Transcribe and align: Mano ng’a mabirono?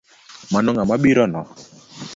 Mano 0.53 0.69
ng’a 0.71 0.83
mabirono? 0.89 1.41